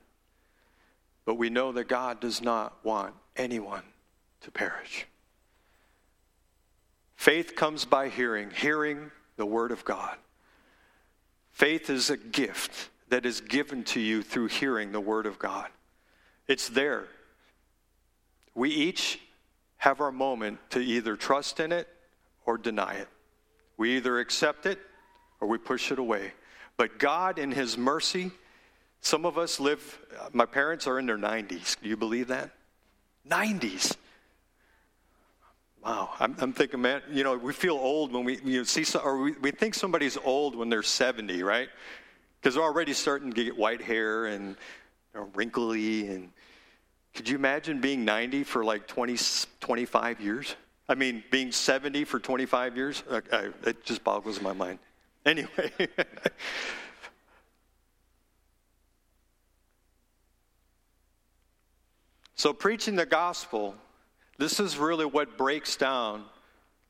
[1.26, 3.84] But we know that God does not want anyone
[4.42, 5.06] to perish.
[7.16, 10.16] Faith comes by hearing, hearing the Word of God.
[11.52, 15.68] Faith is a gift that is given to you through hearing the Word of God.
[16.48, 17.06] It's there.
[18.56, 19.20] We each
[19.78, 21.88] have our moment to either trust in it
[22.46, 23.08] or deny it.
[23.78, 24.80] We either accept it
[25.42, 26.32] or we push it away.
[26.78, 28.32] But God, in His mercy,
[29.02, 31.80] some of us live, uh, my parents are in their 90s.
[31.82, 32.52] Do you believe that?
[33.30, 33.96] 90s.
[35.84, 38.84] Wow, I'm, I'm, thinking, man, you know, we feel old when we you know, see,
[38.84, 41.70] some, or we, we think somebody's old when they're 70, right?
[42.42, 44.58] Because they're already starting to get white hair and
[45.14, 46.08] you know, wrinkly.
[46.08, 46.32] And
[47.14, 49.18] could you imagine being 90 for like 20,
[49.62, 50.56] 25 years?
[50.90, 53.04] I mean, being 70 for 25 years?
[53.10, 54.80] I, I, it just boggles my mind.
[55.26, 55.72] Anyway.
[62.40, 63.76] So, preaching the gospel,
[64.38, 66.24] this is really what breaks down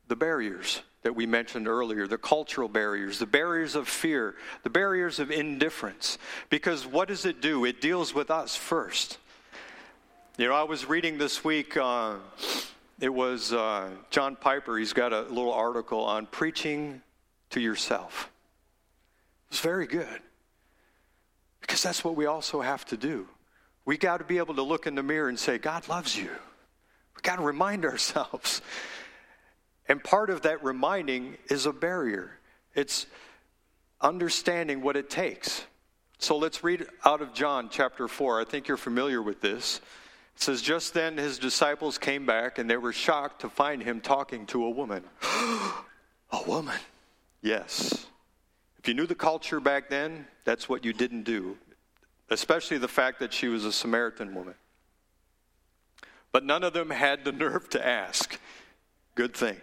[0.07, 5.17] the barriers that we mentioned earlier the cultural barriers, the barriers of fear, the barriers
[5.17, 6.19] of indifference.
[6.51, 7.65] Because what does it do?
[7.65, 9.17] It deals with us first.
[10.37, 12.17] You know, I was reading this week, uh,
[12.99, 17.01] it was uh, John Piper, he's got a little article on preaching
[17.49, 18.29] to yourself.
[19.49, 20.21] It's very good.
[21.59, 23.27] Because that's what we also have to do.
[23.89, 26.29] We got to be able to look in the mirror and say, God loves you.
[27.15, 28.61] We got to remind ourselves.
[29.87, 32.37] And part of that reminding is a barrier.
[32.75, 33.07] It's
[33.99, 35.63] understanding what it takes.
[36.19, 38.41] So let's read out of John chapter 4.
[38.41, 39.81] I think you're familiar with this.
[40.35, 44.01] It says, Just then his disciples came back and they were shocked to find him
[44.01, 45.03] talking to a woman.
[45.23, 46.77] a woman?
[47.41, 48.05] Yes.
[48.77, 51.57] If you knew the culture back then, that's what you didn't do
[52.29, 54.55] especially the fact that she was a Samaritan woman.
[56.31, 58.39] But none of them had the nerve to ask.
[59.15, 59.59] Good thing.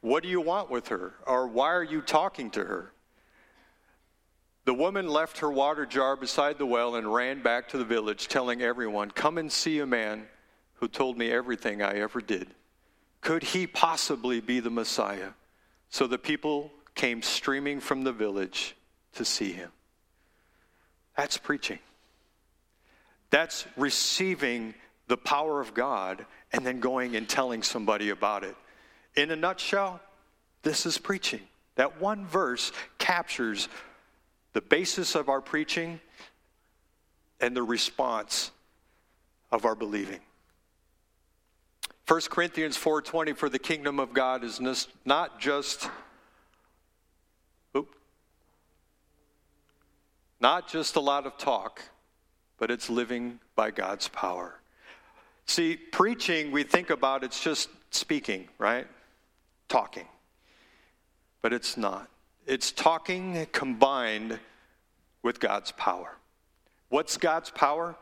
[0.00, 1.14] What do you want with her?
[1.26, 2.92] Or why are you talking to her?
[4.64, 8.28] The woman left her water jar beside the well and ran back to the village,
[8.28, 10.26] telling everyone, Come and see a man
[10.74, 12.48] who told me everything I ever did.
[13.20, 15.30] Could he possibly be the Messiah?
[15.90, 18.76] So the people came streaming from the village
[19.14, 19.70] to see him.
[21.18, 21.80] That's preaching.
[23.30, 24.72] That's receiving
[25.08, 28.54] the power of God and then going and telling somebody about it.
[29.16, 30.00] In a nutshell,
[30.62, 31.40] this is preaching.
[31.74, 33.68] That one verse captures
[34.52, 35.98] the basis of our preaching
[37.40, 38.52] and the response
[39.50, 40.20] of our believing.
[42.06, 44.60] 1 Corinthians 4:20 for the kingdom of God is
[45.04, 45.90] not just
[50.40, 51.82] not just a lot of talk,
[52.58, 54.60] but it's living by God's power.
[55.46, 58.86] See, preaching we think about it's just speaking, right?
[59.68, 60.06] Talking.
[61.40, 62.08] But it's not.
[62.46, 64.38] It's talking combined
[65.22, 66.16] with God's power.
[66.88, 67.96] What's God's power?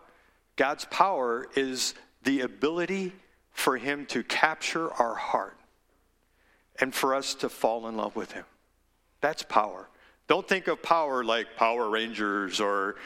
[0.56, 3.12] God's power is the ability
[3.52, 5.56] for Him to capture our heart
[6.80, 8.44] and for us to fall in love with Him.
[9.20, 9.88] That's power.
[10.28, 12.96] Don't think of power like Power Rangers or,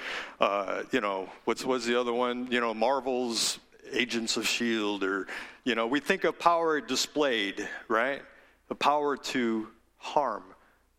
[0.40, 2.48] uh, you know, what's was the other one?
[2.50, 3.58] You know, Marvel's
[3.92, 5.26] Agents of Shield, or
[5.64, 8.22] you know, we think of power displayed, right?
[8.68, 9.68] The power to
[9.98, 10.44] harm,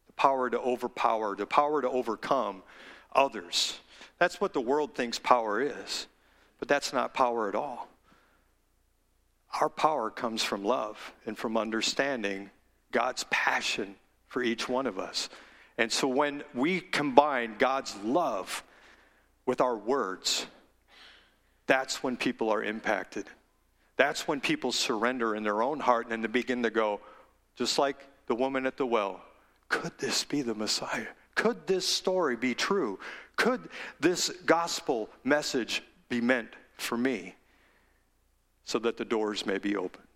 [0.07, 2.61] the power to overpower, the power to overcome
[3.13, 3.79] others.
[4.19, 6.05] That's what the world thinks power is,
[6.59, 7.87] but that's not power at all.
[9.59, 12.51] Our power comes from love and from understanding
[12.91, 13.95] God's passion
[14.27, 15.29] for each one of us.
[15.77, 18.63] And so when we combine God's love
[19.45, 20.45] with our words,
[21.67, 23.27] that's when people are impacted.
[23.97, 27.01] That's when people surrender in their own heart and they begin to go,
[27.55, 27.97] just like
[28.27, 29.21] the woman at the well,
[29.69, 31.07] could this be the Messiah?
[31.35, 32.99] Could this story be true?
[33.35, 33.69] Could
[33.99, 37.35] this gospel message be meant for me?
[38.65, 40.07] So that the doors may be opened.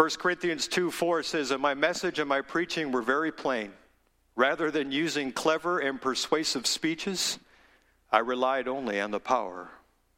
[0.00, 3.70] 1 Corinthians 2 4 says, that my message and my preaching were very plain.
[4.34, 7.38] Rather than using clever and persuasive speeches,
[8.10, 9.68] I relied only on the power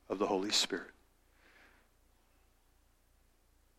[0.08, 0.92] of the Holy Spirit.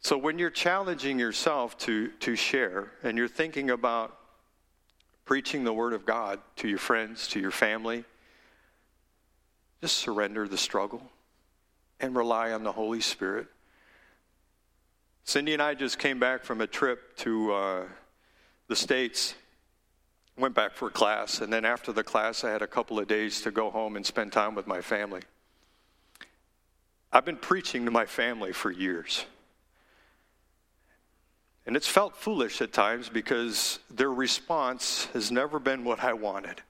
[0.02, 4.14] So when you're challenging yourself to, to share and you're thinking about
[5.24, 8.04] preaching the Word of God to your friends, to your family,
[9.80, 11.10] just surrender the struggle
[12.02, 13.48] and rely on the Holy Spirit.
[15.26, 17.84] Cindy and I just came back from a trip to uh,
[18.68, 19.36] the States
[20.38, 23.42] went back for class, and then after the class, I had a couple of days
[23.42, 25.22] to go home and spend time with my family.
[27.12, 29.26] I've been preaching to my family for years.
[31.66, 36.62] And it's felt foolish at times because their response has never been what I wanted.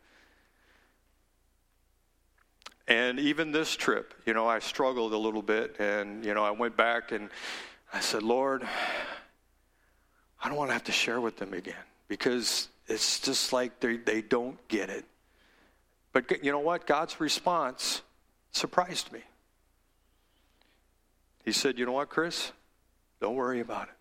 [2.88, 5.78] And even this trip, you know, I struggled a little bit.
[5.80, 7.30] And, you know, I went back and
[7.94, 8.68] I said, Lord,
[10.44, 11.76] I don't want to have to share with them again
[12.08, 15.06] because it's just like they, they don't get it.
[16.12, 16.88] But you know what?
[16.88, 18.02] God's response
[18.52, 19.22] surprised me.
[21.46, 22.52] He said, You know what, Chris?
[23.22, 23.94] Don't worry about it.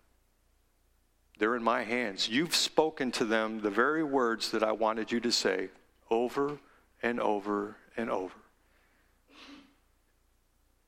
[1.39, 2.27] They're in my hands.
[2.27, 5.69] You've spoken to them the very words that I wanted you to say
[6.09, 6.57] over
[7.01, 8.35] and over and over.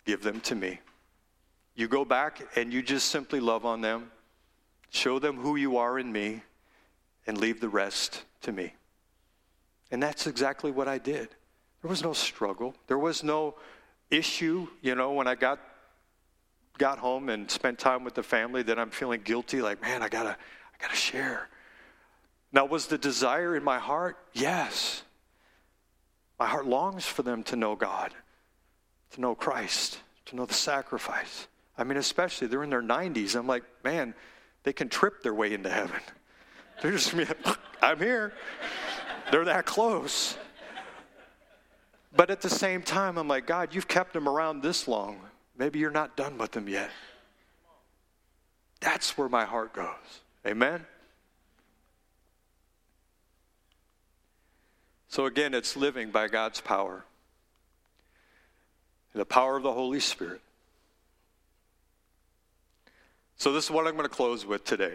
[0.05, 0.79] Give them to me.
[1.75, 4.11] You go back and you just simply love on them,
[4.89, 6.41] show them who you are in me,
[7.27, 8.73] and leave the rest to me.
[9.91, 11.29] And that's exactly what I did.
[11.81, 12.75] There was no struggle.
[12.87, 13.55] There was no
[14.09, 15.59] issue, you know, when I got
[16.77, 20.09] got home and spent time with the family that I'm feeling guilty like, man, I
[20.09, 21.47] got to I got to share.
[22.51, 24.17] Now was the desire in my heart?
[24.33, 25.03] Yes.
[26.39, 28.13] My heart longs for them to know God,
[29.11, 31.47] to know Christ, to know the sacrifice.
[31.77, 33.35] I mean, especially they're in their 90s.
[33.35, 34.13] I'm like, man,
[34.63, 35.99] they can trip their way into heaven.
[36.81, 37.15] They're just,
[37.81, 38.33] I'm here.
[39.31, 40.37] They're that close.
[42.15, 45.19] But at the same time, I'm like, God, you've kept them around this long.
[45.57, 46.89] Maybe you're not done with them yet.
[48.81, 50.21] That's where my heart goes.
[50.45, 50.85] Amen?
[55.07, 57.05] So again, it's living by God's power,
[59.13, 60.41] the power of the Holy Spirit.
[63.37, 64.93] So, this is what I'm going to close with today.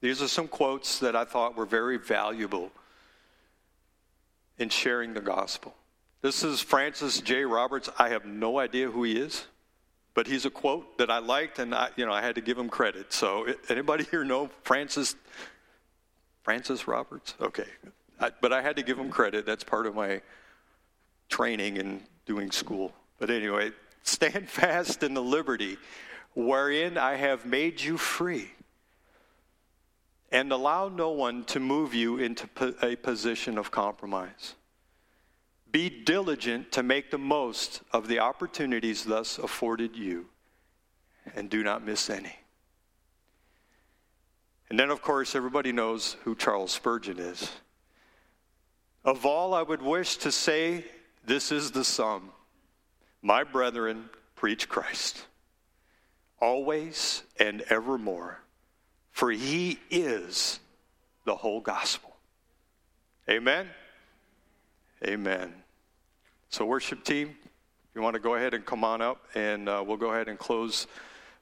[0.00, 2.70] These are some quotes that I thought were very valuable
[4.58, 5.74] in sharing the gospel.
[6.20, 7.44] This is Frances J.
[7.44, 7.88] Roberts.
[7.98, 9.46] I have no idea who he is,
[10.14, 12.58] but he's a quote that I liked, and I, you know, I had to give
[12.58, 13.12] him credit.
[13.12, 15.14] So, anybody here know Frances
[16.42, 17.34] Frances Roberts?
[17.40, 17.66] Okay,
[18.20, 19.46] I, but I had to give him credit.
[19.46, 20.20] That's part of my
[21.28, 22.92] training and doing school.
[23.18, 23.70] But anyway,
[24.02, 25.76] stand fast in the liberty
[26.38, 28.48] wherein I have made you free
[30.30, 32.48] and allow no one to move you into
[32.80, 34.54] a position of compromise.
[35.72, 40.26] Be diligent to make the most of the opportunities thus afforded you,
[41.34, 42.36] and do not miss any.
[44.70, 47.50] And then, of course, everybody knows who Charles Spurgeon is.
[49.04, 50.84] Of all I would wish to say
[51.24, 52.30] This is the sum.
[53.22, 55.26] My brethren, preach Christ,
[56.40, 58.40] always and evermore,
[59.10, 60.60] for he is
[61.24, 62.16] the whole gospel.
[63.28, 63.68] Amen?
[65.06, 65.52] Amen.
[66.50, 67.36] So, worship team,
[67.94, 70.38] you want to go ahead and come on up, and uh, we'll go ahead and
[70.38, 70.86] close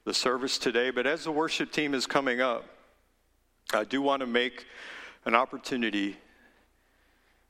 [0.03, 0.89] the service today.
[0.89, 2.65] But as the worship team is coming up,
[3.73, 4.65] I do want to make
[5.25, 6.17] an opportunity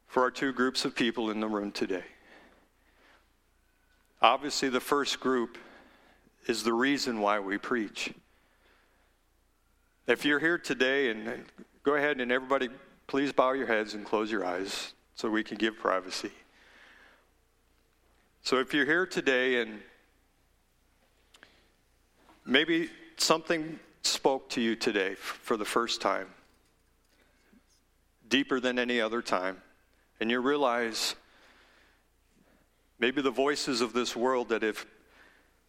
[0.07, 2.03] for our two groups of people in the room today.
[4.21, 5.57] Obviously, the first group
[6.47, 8.13] is the reason why we preach.
[10.07, 11.43] If you're here today, and
[11.83, 12.69] go ahead and everybody,
[13.07, 16.31] please bow your heads and close your eyes so we can give privacy.
[18.41, 19.79] So if you're here today and
[22.45, 26.27] maybe something spoke to you today for the first time,
[28.29, 29.57] deeper than any other time,
[30.21, 31.15] and you realize
[32.99, 34.85] maybe the voices of this world that have,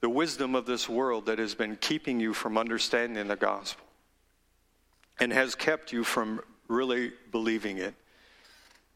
[0.00, 3.84] the wisdom of this world that has been keeping you from understanding the gospel
[5.20, 7.94] and has kept you from really believing it.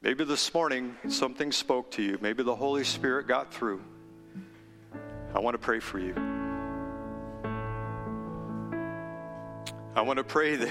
[0.01, 2.19] Maybe this morning something spoke to you.
[2.21, 3.83] Maybe the Holy Spirit got through.
[5.35, 6.15] I want to pray for you.
[9.95, 10.71] I want to pray that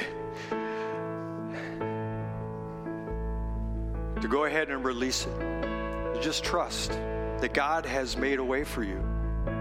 [4.22, 6.22] to go ahead and release it.
[6.22, 9.11] Just trust that God has made a way for you.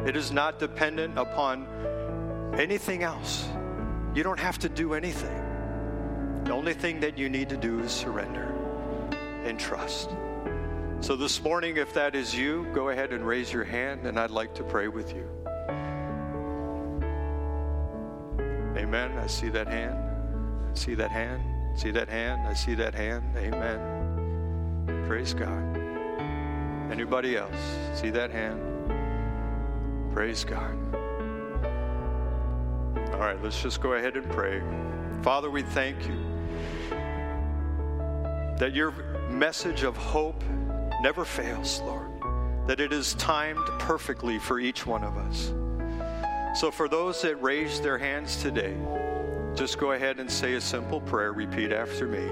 [0.06, 1.66] It is not dependent upon
[2.58, 3.46] anything else.
[4.14, 5.36] You don't have to do anything.
[6.44, 8.54] The only thing that you need to do is surrender
[9.44, 10.10] and trust.
[11.00, 14.30] So, this morning, if that is you, go ahead and raise your hand, and I'd
[14.30, 15.26] like to pray with you.
[18.76, 19.16] Amen.
[19.18, 19.96] I see that hand.
[20.70, 21.42] I see that hand.
[21.42, 22.46] I See that hand.
[22.46, 23.24] I see that hand.
[23.36, 25.04] Amen.
[25.06, 25.76] Praise God.
[26.90, 27.56] Anybody else?
[27.94, 28.69] See that hand?
[30.20, 30.76] Praise God.
[33.14, 34.60] All right, let's just go ahead and pray.
[35.22, 36.14] Father, we thank you
[38.58, 38.90] that your
[39.30, 40.44] message of hope
[41.00, 42.10] never fails, Lord,
[42.66, 45.54] that it is timed perfectly for each one of us.
[46.60, 48.76] So, for those that raised their hands today,
[49.54, 51.32] just go ahead and say a simple prayer.
[51.32, 52.28] Repeat after me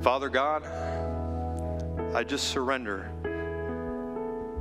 [0.00, 0.64] Father God,
[2.14, 3.10] I just surrender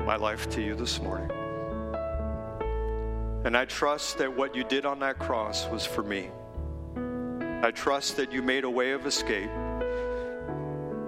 [0.03, 1.29] my life to you this morning.
[3.43, 6.29] And I trust that what you did on that cross was for me.
[7.63, 9.49] I trust that you made a way of escape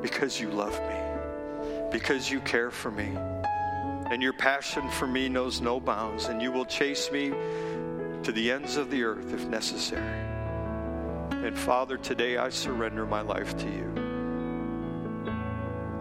[0.01, 3.15] because you love me, because you care for me.
[4.09, 7.29] And your passion for me knows no bounds, and you will chase me
[8.23, 10.21] to the ends of the earth if necessary.
[11.31, 13.93] And Father, today I surrender my life to you.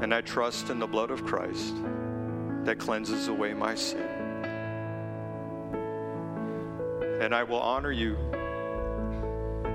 [0.00, 1.74] And I trust in the blood of Christ
[2.64, 4.21] that cleanses away my sin.
[7.22, 8.16] And I will honor you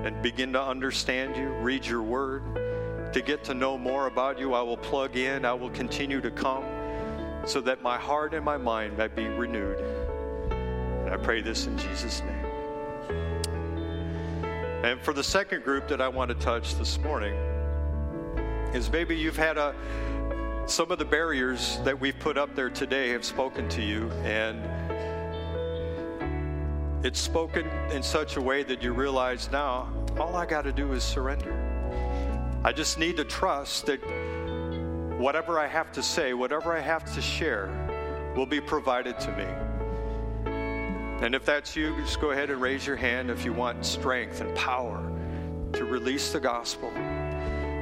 [0.04, 2.42] and begin to understand you, read your word
[3.14, 6.30] to get to know more about you, I will plug in, I will continue to
[6.30, 6.62] come
[7.46, 9.80] so that my heart and my mind might be renewed.
[9.80, 12.44] And I pray this in Jesus' name.
[14.84, 17.34] And for the second group that I want to touch this morning
[18.74, 19.74] is maybe you've had a
[20.66, 24.87] some of the barriers that we've put up there today have spoken to you and
[27.04, 30.92] it's spoken in such a way that you realize now all I got to do
[30.92, 31.54] is surrender.
[32.64, 34.00] I just need to trust that
[35.18, 37.70] whatever I have to say, whatever I have to share,
[38.36, 39.44] will be provided to me.
[41.24, 44.40] And if that's you, just go ahead and raise your hand if you want strength
[44.40, 45.12] and power
[45.72, 46.90] to release the gospel,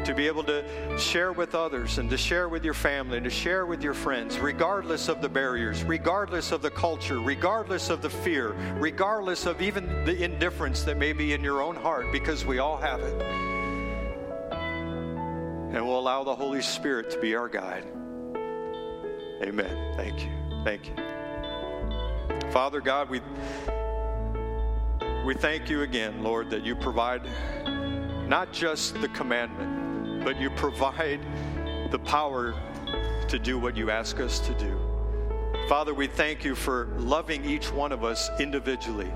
[0.07, 0.65] to be able to
[0.99, 4.39] share with others and to share with your family and to share with your friends,
[4.39, 9.87] regardless of the barriers, regardless of the culture, regardless of the fear, regardless of even
[10.05, 13.21] the indifference that may be in your own heart, because we all have it
[15.77, 17.85] and we'll allow the Holy Spirit to be our guide.
[19.43, 19.95] Amen.
[19.97, 20.31] Thank you.
[20.65, 22.51] Thank you.
[22.51, 23.21] Father God, we
[25.27, 27.29] we thank you again, Lord, that you provide
[28.27, 29.86] not just the commandment,
[30.27, 31.21] but you provide
[31.93, 32.53] the power
[33.29, 34.77] to do what you ask us to do.
[35.69, 39.09] Father, we thank you for loving each one of us individually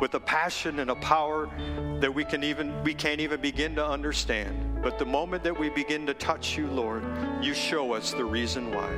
[0.00, 1.50] with a passion and a power
[1.98, 4.80] that we can even we can't even begin to understand.
[4.80, 7.02] But the moment that we begin to touch you, Lord,
[7.42, 8.92] you show us the reason why.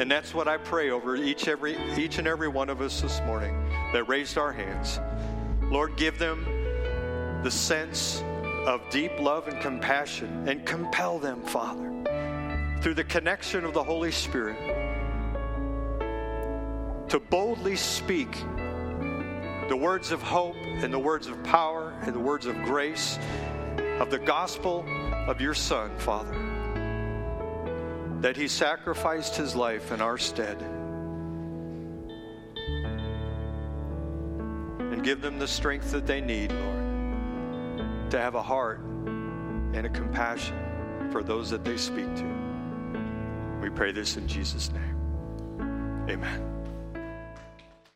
[0.00, 3.20] And that's what I pray over each every each and every one of us this
[3.26, 3.54] morning
[3.92, 4.98] that raised our hands.
[5.60, 6.46] Lord, give them
[7.42, 8.22] the sense
[8.66, 11.92] of deep love and compassion and compel them, Father,
[12.82, 14.58] through the connection of the Holy Spirit
[17.08, 18.32] to boldly speak
[19.68, 23.18] the words of hope and the words of power and the words of grace
[24.00, 24.84] of the gospel
[25.28, 26.34] of your Son, Father,
[28.20, 30.60] that He sacrificed His life in our stead.
[34.92, 36.85] And give them the strength that they need, Lord,
[38.10, 40.56] to have a heart and a compassion
[41.10, 42.34] for those that they speak to.
[43.60, 46.06] We pray this in Jesus' name.
[46.08, 46.55] Amen.